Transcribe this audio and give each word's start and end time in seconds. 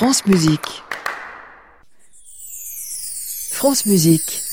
France 0.00 0.24
Musique. 0.24 0.82
France 3.52 3.84
Musique. 3.84 4.49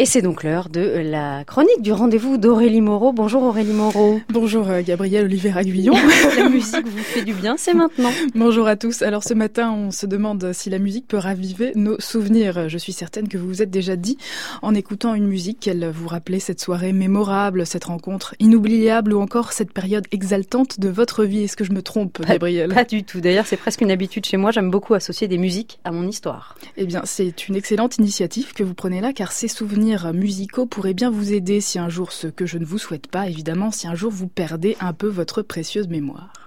Et 0.00 0.06
c'est 0.06 0.22
donc 0.22 0.42
l'heure 0.42 0.70
de 0.70 0.80
la 0.80 1.44
chronique 1.44 1.80
du 1.80 1.92
rendez-vous 1.92 2.36
d'Aurélie 2.36 2.80
Moreau. 2.80 3.12
Bonjour 3.12 3.44
Aurélie 3.44 3.72
Moreau. 3.72 4.20
Bonjour 4.28 4.68
euh, 4.68 4.82
Gabriel 4.84 5.26
Olivier 5.26 5.52
Aguillon. 5.56 5.94
la 6.36 6.48
musique 6.48 6.84
vous 6.84 6.98
fait 6.98 7.22
du 7.22 7.32
bien, 7.32 7.54
c'est 7.56 7.74
maintenant. 7.74 8.10
Bonjour 8.34 8.66
à 8.66 8.74
tous. 8.74 9.02
Alors 9.02 9.22
ce 9.22 9.34
matin, 9.34 9.70
on 9.70 9.92
se 9.92 10.06
demande 10.06 10.52
si 10.52 10.68
la 10.68 10.80
musique 10.80 11.06
peut 11.06 11.16
raviver 11.16 11.70
nos 11.76 12.00
souvenirs. 12.00 12.68
Je 12.68 12.76
suis 12.76 12.92
certaine 12.92 13.28
que 13.28 13.38
vous 13.38 13.46
vous 13.46 13.62
êtes 13.62 13.70
déjà 13.70 13.94
dit 13.94 14.18
en 14.62 14.74
écoutant 14.74 15.14
une 15.14 15.28
musique 15.28 15.60
qu'elle 15.60 15.88
vous 15.88 16.08
rappelait 16.08 16.40
cette 16.40 16.60
soirée 16.60 16.92
mémorable, 16.92 17.64
cette 17.64 17.84
rencontre 17.84 18.34
inoubliable 18.40 19.12
ou 19.12 19.20
encore 19.20 19.52
cette 19.52 19.72
période 19.72 20.08
exaltante 20.10 20.80
de 20.80 20.88
votre 20.88 21.22
vie. 21.24 21.44
Est-ce 21.44 21.56
que 21.56 21.62
je 21.62 21.72
me 21.72 21.82
trompe, 21.82 22.20
Gabriel 22.26 22.74
Pas 22.74 22.82
du 22.82 23.04
tout. 23.04 23.20
D'ailleurs, 23.20 23.46
c'est 23.46 23.56
presque 23.56 23.80
une 23.80 23.92
habitude 23.92 24.26
chez 24.26 24.38
moi. 24.38 24.50
J'aime 24.50 24.72
beaucoup 24.72 24.94
associer 24.94 25.28
des 25.28 25.38
musiques 25.38 25.78
à 25.84 25.92
mon 25.92 26.08
histoire. 26.08 26.56
Eh 26.76 26.84
bien, 26.84 27.02
c'est 27.04 27.46
une 27.46 27.54
excellente 27.54 27.98
initiative 27.98 28.54
que 28.54 28.64
vous 28.64 28.74
prenez 28.74 29.00
là 29.00 29.12
car 29.12 29.30
ces 29.30 29.46
souvenirs 29.46 29.83
musicaux 30.12 30.66
pourraient 30.66 30.94
bien 30.94 31.10
vous 31.10 31.32
aider 31.32 31.60
si 31.60 31.78
un 31.78 31.88
jour, 31.88 32.12
ce 32.12 32.26
que 32.26 32.46
je 32.46 32.58
ne 32.58 32.64
vous 32.64 32.78
souhaite 32.78 33.06
pas 33.06 33.28
évidemment, 33.28 33.70
si 33.70 33.86
un 33.86 33.94
jour 33.94 34.10
vous 34.10 34.28
perdez 34.28 34.76
un 34.80 34.92
peu 34.92 35.08
votre 35.08 35.42
précieuse 35.42 35.88
mémoire. 35.88 36.43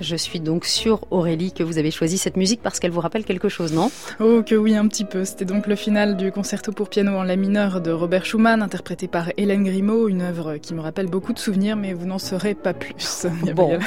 Je 0.00 0.16
suis 0.16 0.40
donc 0.40 0.66
sûre, 0.66 1.00
Aurélie, 1.10 1.52
que 1.52 1.62
vous 1.62 1.78
avez 1.78 1.90
choisi 1.90 2.18
cette 2.18 2.36
musique 2.36 2.60
parce 2.62 2.80
qu'elle 2.80 2.90
vous 2.90 3.00
rappelle 3.00 3.24
quelque 3.24 3.48
chose, 3.48 3.72
non? 3.72 3.90
Oh, 4.20 4.42
que 4.44 4.54
oui, 4.54 4.74
un 4.74 4.86
petit 4.88 5.04
peu. 5.04 5.24
C'était 5.24 5.46
donc 5.46 5.66
le 5.66 5.74
final 5.74 6.18
du 6.18 6.30
concerto 6.32 6.70
pour 6.70 6.90
piano 6.90 7.12
en 7.12 7.22
la 7.22 7.36
mineur 7.36 7.80
de 7.80 7.90
Robert 7.90 8.26
Schumann, 8.26 8.60
interprété 8.60 9.08
par 9.08 9.30
Hélène 9.38 9.64
Grimaud, 9.64 10.08
une 10.08 10.20
œuvre 10.20 10.58
qui 10.58 10.74
me 10.74 10.80
rappelle 10.80 11.06
beaucoup 11.06 11.32
de 11.32 11.38
souvenirs, 11.38 11.76
mais 11.76 11.94
vous 11.94 12.04
n'en 12.04 12.18
saurez 12.18 12.54
pas 12.54 12.74
plus. 12.74 13.26
Bon. 13.56 13.78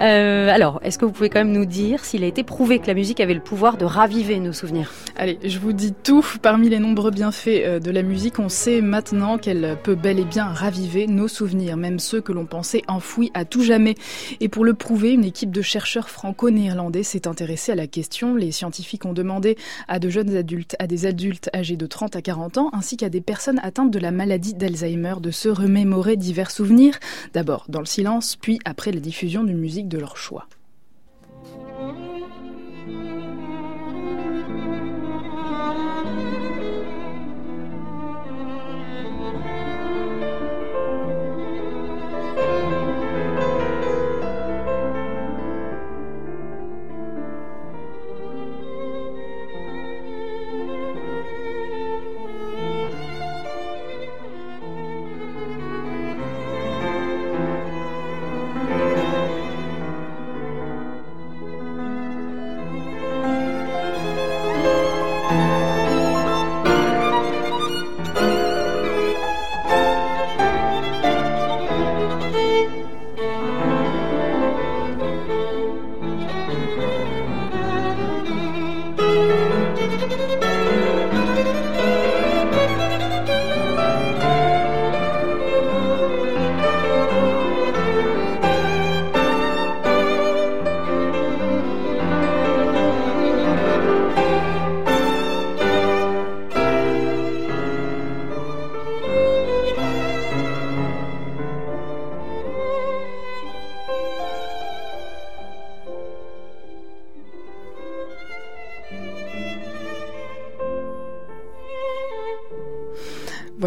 Euh, 0.00 0.48
alors, 0.48 0.80
est-ce 0.82 0.96
que 0.96 1.04
vous 1.04 1.12
pouvez 1.12 1.28
quand 1.28 1.40
même 1.40 1.52
nous 1.52 1.66
dire 1.66 2.04
s'il 2.06 2.24
a 2.24 2.26
été 2.26 2.42
prouvé 2.42 2.78
que 2.78 2.86
la 2.86 2.94
musique 2.94 3.20
avait 3.20 3.34
le 3.34 3.40
pouvoir 3.40 3.76
de 3.76 3.84
raviver 3.84 4.38
nos 4.38 4.54
souvenirs? 4.54 4.90
Allez, 5.16 5.38
je 5.44 5.58
vous 5.58 5.74
dis 5.74 5.92
tout. 5.92 6.24
Parmi 6.40 6.70
les 6.70 6.78
nombreux 6.78 7.10
bienfaits 7.10 7.48
euh, 7.48 7.80
de 7.80 7.90
la 7.90 8.02
musique, 8.02 8.38
on 8.38 8.48
sait 8.48 8.80
maintenant 8.80 9.36
qu'elle 9.36 9.76
peut 9.82 9.94
bel 9.94 10.18
et 10.18 10.24
bien 10.24 10.46
raviver 10.46 11.06
nos 11.06 11.28
souvenirs, 11.28 11.76
même 11.76 11.98
ceux 11.98 12.22
que 12.22 12.32
l'on 12.32 12.46
pensait 12.46 12.82
enfouis 12.88 13.30
à 13.34 13.44
tout 13.44 13.62
jamais. 13.62 13.94
Et 14.40 14.48
pour 14.48 14.64
le 14.64 14.72
prouver, 14.72 15.10
une 15.10 15.24
équipe 15.24 15.49
de 15.50 15.62
chercheurs 15.62 16.08
franco-néerlandais 16.08 17.02
s'est 17.02 17.28
intéressé 17.28 17.72
à 17.72 17.74
la 17.74 17.86
question. 17.86 18.34
Les 18.34 18.52
scientifiques 18.52 19.04
ont 19.04 19.12
demandé 19.12 19.56
à 19.88 19.98
de 19.98 20.08
jeunes 20.08 20.36
adultes, 20.36 20.76
à 20.78 20.86
des 20.86 21.06
adultes 21.06 21.50
âgés 21.54 21.76
de 21.76 21.86
30 21.86 22.16
à 22.16 22.22
40 22.22 22.58
ans, 22.58 22.70
ainsi 22.72 22.96
qu'à 22.96 23.08
des 23.08 23.20
personnes 23.20 23.60
atteintes 23.62 23.90
de 23.90 23.98
la 23.98 24.10
maladie 24.10 24.54
d'Alzheimer 24.54 25.14
de 25.20 25.30
se 25.30 25.48
remémorer 25.48 26.16
divers 26.16 26.50
souvenirs, 26.50 26.98
d'abord 27.34 27.66
dans 27.68 27.80
le 27.80 27.86
silence, 27.86 28.36
puis 28.36 28.58
après 28.64 28.92
la 28.92 29.00
diffusion 29.00 29.44
d'une 29.44 29.58
musique 29.58 29.88
de 29.88 29.98
leur 29.98 30.16
choix. 30.16 30.46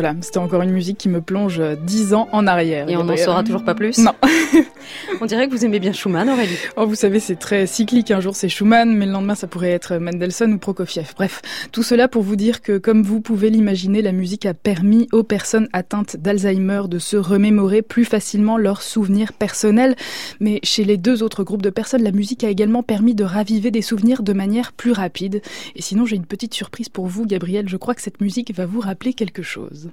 Voilà, 0.04 0.18
c'était 0.20 0.40
encore 0.40 0.62
une 0.64 0.72
musique 0.72 0.98
qui 0.98 1.08
me 1.08 1.22
plonge 1.22 1.62
dix 1.86 2.14
ans 2.14 2.28
en 2.34 2.46
arrière. 2.46 2.90
Et 2.90 2.98
on 2.98 3.06
n'en 3.06 3.16
saura 3.16 3.42
toujours 3.42 3.64
pas 3.64 3.74
plus 3.74 4.00
Non. 4.00 4.12
on 5.22 5.26
dirait 5.26 5.48
que 5.48 5.52
vous 5.52 5.66
aimez 5.66 5.80
bien 5.80 5.94
Schumann, 5.94 6.30
Aurélie. 6.30 6.58
Oh, 6.78 6.86
vous 6.86 6.96
savez, 6.96 7.20
c'est 7.20 7.36
très 7.36 7.68
cyclique. 7.68 8.12
Un 8.12 8.20
jour 8.20 8.36
c'est 8.36 8.50
Schumann, 8.50 8.96
mais 8.96 9.06
le 9.06 9.12
lendemain 9.12 9.36
ça 9.36 9.48
pourrait 9.48 9.72
être 9.72 9.98
Mendelssohn 9.98 10.54
ou 10.54 10.58
Prokofiev. 10.58 11.14
Bref, 11.16 11.42
tout 11.72 11.84
cela 11.84 12.08
pour 12.08 12.24
vous 12.24 12.36
dire 12.36 12.62
que, 12.62 12.78
comme 12.78 13.04
vous 13.04 13.22
pouvez 13.22 13.50
l'imaginer, 13.50 14.02
la 14.02 14.12
musique 14.12 14.46
a 14.46 14.54
permis 14.54 15.08
aux 15.12 15.24
personnes 15.24 15.70
atteintes 15.74 16.18
d'Alzheimer 16.18 16.84
de 16.90 17.00
se 17.00 17.18
remémorer 17.18 17.82
plus 17.82 18.06
facilement 18.06 18.58
leurs 18.58 18.82
souvenirs 18.82 19.34
personnels. 19.34 19.96
Mais 20.40 20.60
chez 20.64 20.84
les 20.84 20.98
deux 20.98 21.24
autres 21.24 21.44
groupes 21.44 21.62
de 21.62 21.70
personnes, 21.70 22.04
la 22.04 22.12
musique 22.12 22.44
a 22.44 22.50
également 22.50 22.84
permis 22.84 23.16
de 23.16 23.24
raviver 23.24 23.72
des 23.72 23.82
souvenirs 23.82 24.24
de 24.24 24.34
manière 24.34 24.74
plus 24.74 24.92
rapide. 24.92 25.42
Et 25.76 25.82
sinon, 25.82 26.06
j'ai 26.06 26.16
une 26.16 26.26
petite 26.26 26.54
surprise 26.54 26.90
pour 26.90 27.08
vous, 27.08 27.26
Gabriel. 27.26 27.70
Je 27.70 27.78
crois 27.78 27.96
que 27.96 28.02
cette 28.02 28.22
musique 28.22 28.54
va 28.56 28.66
vous 28.66 28.80
rappeler 28.80 29.14
quelque 29.14 29.44
chose. 29.44 29.90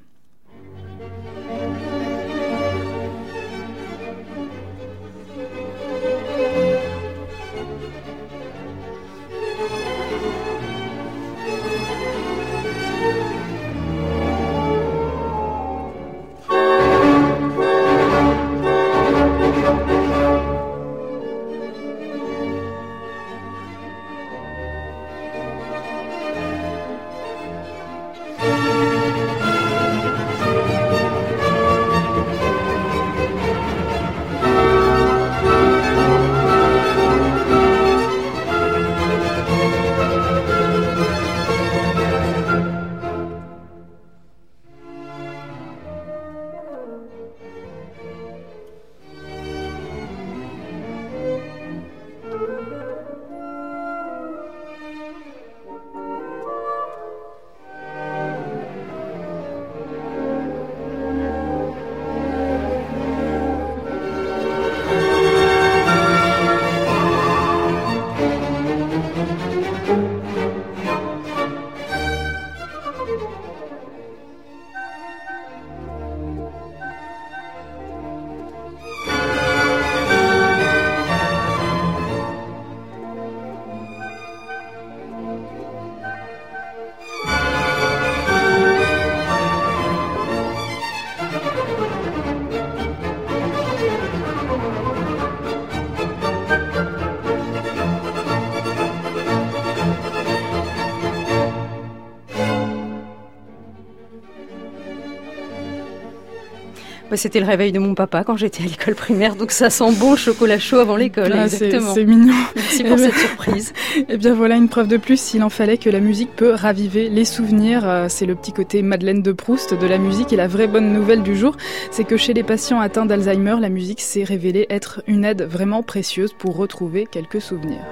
C'était 107.16 107.40
le 107.40 107.46
réveil 107.46 107.72
de 107.72 107.78
mon 107.78 107.94
papa 107.94 108.24
quand 108.24 108.36
j'étais 108.36 108.62
à 108.62 108.66
l'école 108.66 108.94
primaire, 108.94 109.36
donc 109.36 109.50
ça 109.50 109.70
sent 109.70 109.92
bon 109.98 110.16
chocolat 110.16 110.58
chaud 110.58 110.78
avant 110.78 110.96
l'école. 110.96 111.32
Ah, 111.34 111.44
exactement. 111.44 111.94
C'est 111.94 112.04
mignon. 112.04 112.34
Merci 112.54 112.84
pour 112.84 112.98
cette 112.98 113.16
surprise. 113.16 113.72
Et 113.96 114.04
eh 114.10 114.16
bien 114.16 114.34
voilà 114.34 114.56
une 114.56 114.68
preuve 114.68 114.88
de 114.88 114.96
plus, 114.96 115.20
s'il 115.20 115.42
en 115.42 115.50
fallait, 115.50 115.78
que 115.78 115.90
la 115.90 116.00
musique 116.00 116.34
peut 116.34 116.52
raviver 116.52 117.08
les 117.08 117.24
souvenirs. 117.24 117.88
Euh, 117.88 118.06
c'est 118.08 118.26
le 118.26 118.34
petit 118.34 118.52
côté 118.52 118.82
Madeleine 118.82 119.22
de 119.22 119.32
Proust 119.32 119.74
de 119.74 119.86
la 119.86 119.98
musique. 119.98 120.32
Et 120.32 120.36
la 120.36 120.48
vraie 120.48 120.68
bonne 120.68 120.92
nouvelle 120.92 121.22
du 121.22 121.36
jour, 121.36 121.56
c'est 121.90 122.04
que 122.04 122.16
chez 122.16 122.34
les 122.34 122.42
patients 122.42 122.80
atteints 122.80 123.06
d'Alzheimer, 123.06 123.56
la 123.60 123.68
musique 123.68 124.00
s'est 124.00 124.24
révélée 124.24 124.66
être 124.70 125.02
une 125.06 125.24
aide 125.24 125.42
vraiment 125.42 125.82
précieuse 125.82 126.32
pour 126.32 126.56
retrouver 126.56 127.06
quelques 127.10 127.40
souvenirs. 127.40 127.84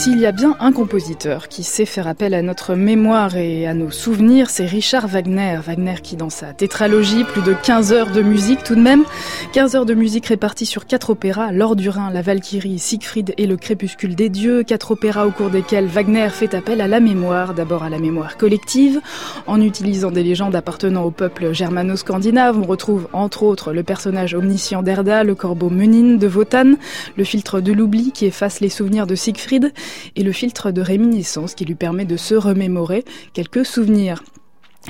S'il 0.00 0.18
y 0.18 0.24
a 0.24 0.32
bien 0.32 0.56
un 0.60 0.72
compositeur 0.72 1.48
qui 1.48 1.62
sait 1.62 1.84
faire 1.84 2.08
appel 2.08 2.32
à 2.32 2.40
notre 2.40 2.74
mémoire 2.74 3.36
et 3.36 3.66
à 3.66 3.74
nos 3.74 3.90
souvenirs, 3.90 4.48
c'est 4.48 4.64
Richard 4.64 5.06
Wagner. 5.08 5.58
Wagner 5.62 5.96
qui, 6.02 6.16
dans 6.16 6.30
sa 6.30 6.54
tétralogie, 6.54 7.24
plus 7.24 7.42
de 7.42 7.52
15 7.52 7.92
heures 7.92 8.10
de 8.10 8.22
musique 8.22 8.64
tout 8.64 8.74
de 8.74 8.80
même, 8.80 9.04
15 9.52 9.76
heures 9.76 9.84
de 9.84 9.92
musique 9.92 10.24
réparties 10.24 10.64
sur 10.64 10.86
quatre 10.86 11.10
opéras, 11.10 11.52
L'Or 11.52 11.76
du 11.76 11.90
Rhin, 11.90 12.10
La 12.14 12.22
Valkyrie, 12.22 12.78
Siegfried 12.78 13.34
et 13.36 13.46
Le 13.46 13.58
Crépuscule 13.58 14.14
des 14.14 14.30
Dieux, 14.30 14.62
quatre 14.62 14.92
opéras 14.92 15.26
au 15.26 15.32
cours 15.32 15.50
desquels 15.50 15.84
Wagner 15.84 16.30
fait 16.30 16.54
appel 16.54 16.80
à 16.80 16.88
la 16.88 17.00
mémoire, 17.00 17.52
d'abord 17.52 17.82
à 17.82 17.90
la 17.90 17.98
mémoire 17.98 18.38
collective, 18.38 19.02
en 19.46 19.60
utilisant 19.60 20.10
des 20.10 20.22
légendes 20.22 20.56
appartenant 20.56 21.02
au 21.04 21.10
peuple 21.10 21.52
germano-scandinave. 21.52 22.58
On 22.58 22.64
retrouve 22.64 23.06
entre 23.12 23.42
autres 23.42 23.74
le 23.74 23.82
personnage 23.82 24.32
omniscient 24.32 24.82
d'Erda, 24.82 25.24
le 25.24 25.34
corbeau 25.34 25.68
Munin 25.68 26.16
de 26.16 26.26
Wotan, 26.26 26.76
le 27.18 27.24
filtre 27.24 27.60
de 27.60 27.74
l'oubli 27.74 28.12
qui 28.12 28.24
efface 28.24 28.60
les 28.60 28.70
souvenirs 28.70 29.06
de 29.06 29.14
Siegfried, 29.14 29.74
et 30.16 30.22
le 30.22 30.32
filtre 30.32 30.70
de 30.70 30.80
réminiscence 30.80 31.54
qui 31.54 31.64
lui 31.64 31.74
permet 31.74 32.04
de 32.04 32.16
se 32.16 32.34
remémorer 32.34 33.04
quelques 33.32 33.66
souvenirs. 33.66 34.22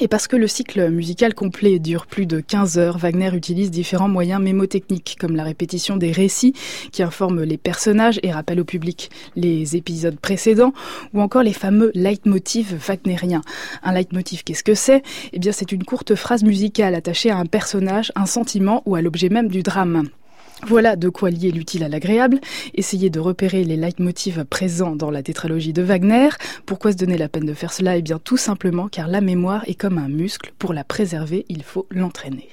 Et 0.01 0.07
parce 0.07 0.29
que 0.29 0.37
le 0.37 0.47
cycle 0.47 0.89
musical 0.91 1.35
complet 1.35 1.81
dure 1.81 2.07
plus 2.07 2.25
de 2.25 2.39
15 2.39 2.79
heures, 2.79 2.97
Wagner 2.97 3.35
utilise 3.35 3.73
différents 3.73 4.09
moyens 4.09 4.41
mémotechniques, 4.41 5.17
comme 5.19 5.35
la 5.35 5.43
répétition 5.43 5.97
des 5.97 6.13
récits 6.13 6.55
qui 6.93 7.03
informent 7.03 7.43
les 7.43 7.59
personnages 7.59 8.21
et 8.23 8.31
rappellent 8.31 8.61
au 8.61 8.65
public 8.65 9.11
les 9.35 9.77
épisodes 9.77 10.19
précédents, 10.19 10.73
ou 11.13 11.21
encore 11.21 11.43
les 11.43 11.53
fameux 11.53 11.91
leitmotifs 11.95 12.73
wagnériens. 12.87 13.43
Un 13.83 13.93
leitmotiv, 13.93 14.45
qu'est-ce 14.45 14.65
que 14.65 14.77
c'est? 14.77 15.03
Eh 15.33 15.41
bien, 15.41 15.53
c'est 15.53 15.73
une 15.73 15.85
courte 15.85 16.15
phrase 16.15 16.45
musicale 16.45 16.95
attachée 16.95 17.31
à 17.31 17.37
un 17.37 17.47
personnage, 17.47 18.13
un 18.15 18.27
sentiment 18.27 18.83
ou 18.87 18.95
à 18.95 19.03
l'objet 19.03 19.29
même 19.29 19.49
du 19.49 19.63
drame. 19.63 20.09
Voilà 20.67 20.95
de 20.97 21.09
quoi 21.09 21.31
lier 21.31 21.51
l'utile 21.51 21.83
à 21.85 21.89
l'agréable, 21.89 22.41
essayer 22.75 23.11
de 23.11 23.19
repérer 23.19 23.65
les 23.65 23.77
leitmotivs 23.77 24.45
présents 24.45 24.95
dans 24.95 25.11
la 25.11 25.23
tétralogie 25.23 25.73
de 25.73 25.83
Wagner. 25.83 26.29
Pourquoi 26.67 26.93
se 26.93 26.97
donner 26.97 27.19
la 27.19 27.29
peine 27.29 27.47
de 27.47 27.55
faire 27.55 27.73
cela? 27.73 27.97
Eh 27.97 28.03
bien 28.03 28.21
tout 28.23 28.37
simplement 28.37 28.89
car 28.89 29.09
la 29.09 29.21
mémoire 29.21 29.65
est 29.67 29.75
comme 29.75 29.99
un 29.99 30.09
muscle, 30.09 30.53
pour 30.59 30.73
la 30.73 30.85
préserver 30.85 31.45
il 31.49 31.63
faut 31.63 31.87
l'entraîner. 31.91 32.49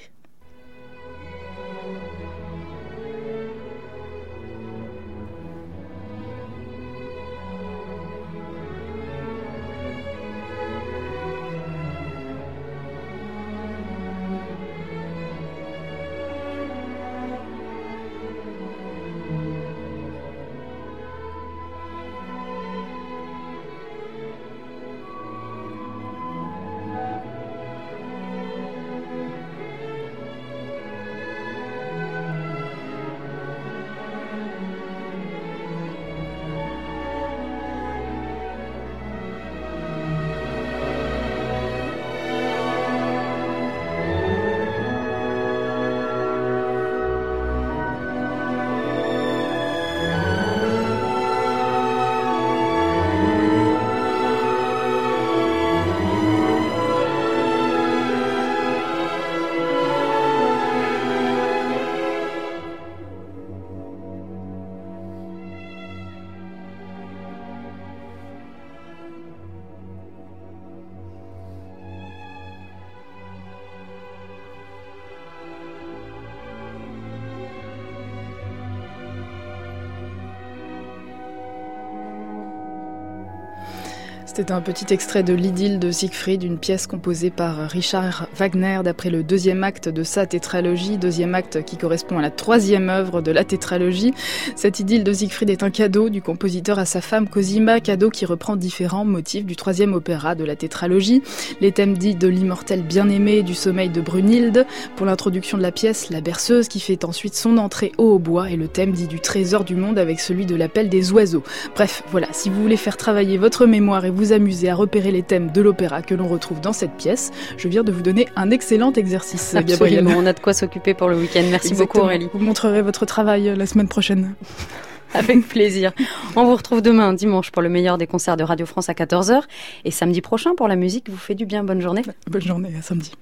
C'était 84.38 84.52
un 84.52 84.60
petit 84.60 84.94
extrait 84.94 85.24
de 85.24 85.34
l'idylle 85.34 85.80
de 85.80 85.90
Siegfried, 85.90 86.44
une 86.44 86.58
pièce 86.58 86.86
composée 86.86 87.30
par 87.30 87.56
Richard 87.68 88.28
Wagner 88.36 88.82
d'après 88.84 89.10
le 89.10 89.24
deuxième 89.24 89.64
acte 89.64 89.88
de 89.88 90.04
sa 90.04 90.26
tétralogie, 90.26 90.96
deuxième 90.96 91.34
acte 91.34 91.64
qui 91.64 91.76
correspond 91.76 92.18
à 92.18 92.22
la 92.22 92.30
troisième 92.30 92.88
œuvre 92.88 93.20
de 93.20 93.32
la 93.32 93.42
tétralogie. 93.42 94.14
Cette 94.54 94.78
idylle 94.78 95.02
de 95.02 95.12
Siegfried 95.12 95.50
est 95.50 95.64
un 95.64 95.70
cadeau 95.70 96.08
du 96.08 96.22
compositeur 96.22 96.78
à 96.78 96.84
sa 96.84 97.00
femme 97.00 97.28
Cosima, 97.28 97.80
cadeau 97.80 98.10
qui 98.10 98.26
reprend 98.26 98.54
différents 98.54 99.04
motifs 99.04 99.44
du 99.44 99.56
troisième 99.56 99.92
opéra 99.92 100.36
de 100.36 100.44
la 100.44 100.54
tétralogie. 100.54 101.20
Les 101.60 101.72
thèmes 101.72 101.98
dits 101.98 102.14
de 102.14 102.28
l'immortel 102.28 102.82
bien-aimé, 102.82 103.42
du 103.42 103.54
sommeil 103.54 103.88
de 103.88 104.00
Brunhilde. 104.00 104.66
Pour 104.94 105.06
l'introduction 105.06 105.58
de 105.58 105.62
la 105.62 105.72
pièce, 105.72 106.10
la 106.10 106.20
berceuse 106.20 106.68
qui 106.68 106.78
fait 106.78 107.04
ensuite 107.04 107.34
son 107.34 107.58
entrée 107.58 107.90
au 107.98 108.12
hautbois 108.14 108.50
et 108.50 108.56
le 108.56 108.68
thème 108.68 108.92
dit 108.92 109.08
du 109.08 109.18
trésor 109.18 109.64
du 109.64 109.74
monde 109.74 109.98
avec 109.98 110.20
celui 110.20 110.46
de 110.46 110.54
l'appel 110.54 110.88
des 110.88 111.10
oiseaux. 111.10 111.42
Bref, 111.74 112.04
voilà, 112.12 112.28
si 112.30 112.50
vous 112.50 112.62
voulez 112.62 112.76
faire 112.76 112.96
travailler 112.96 113.36
votre 113.36 113.66
mémoire 113.66 114.04
et 114.04 114.10
vous 114.10 114.27
amuser 114.32 114.68
à 114.68 114.74
repérer 114.74 115.10
les 115.10 115.22
thèmes 115.22 115.50
de 115.50 115.60
l'opéra 115.60 116.02
que 116.02 116.14
l'on 116.14 116.28
retrouve 116.28 116.60
dans 116.60 116.72
cette 116.72 116.92
pièce, 116.92 117.30
je 117.56 117.68
viens 117.68 117.84
de 117.84 117.92
vous 117.92 118.02
donner 118.02 118.28
un 118.36 118.50
excellent 118.50 118.92
exercice. 118.92 119.54
Absolument, 119.54 120.12
on 120.16 120.26
a 120.26 120.32
de 120.32 120.40
quoi 120.40 120.52
s'occuper 120.52 120.94
pour 120.94 121.08
le 121.08 121.16
week-end. 121.16 121.44
Merci 121.50 121.74
beaucoup 121.74 121.98
Aurélie. 121.98 122.28
Vous 122.32 122.40
montrerez 122.40 122.82
votre 122.82 123.06
travail 123.06 123.48
euh, 123.48 123.56
la 123.56 123.66
semaine 123.66 123.88
prochaine. 123.88 124.34
Avec 125.14 125.48
plaisir. 125.48 125.92
On 126.36 126.44
vous 126.44 126.54
retrouve 126.54 126.82
demain, 126.82 127.14
dimanche, 127.14 127.50
pour 127.50 127.62
le 127.62 127.70
meilleur 127.70 127.96
des 127.96 128.06
concerts 128.06 128.36
de 128.36 128.44
Radio 128.44 128.66
France 128.66 128.90
à 128.90 128.92
14h 128.92 129.42
et 129.84 129.90
samedi 129.90 130.20
prochain 130.20 130.54
pour 130.54 130.68
la 130.68 130.76
musique 130.76 131.08
vous 131.08 131.16
fait 131.16 131.34
du 131.34 131.46
bien. 131.46 131.64
Bonne 131.64 131.80
journée. 131.80 132.02
Bonne 132.30 132.42
journée, 132.42 132.74
à 132.78 132.82
samedi. 132.82 133.12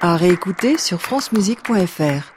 À 0.00 0.16
réécouter 0.16 0.76
sur 0.76 1.00
francemusique.fr. 1.00 2.34